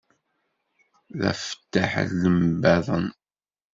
D 1.19 1.21
afeṭṭaḥ 1.31 1.91
n 2.09 2.11
lembaḍen. 2.21 3.07